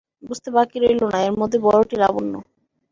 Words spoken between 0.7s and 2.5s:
রইল না, এরই মধ্যে বড়োটি লাবণ্য।